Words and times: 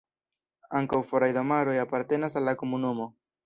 Ankaŭ 0.79 1.01
foraj 1.11 1.29
domaroj 1.37 1.77
apartenas 1.85 2.41
al 2.41 2.51
la 2.51 2.59
komunumo. 2.65 3.11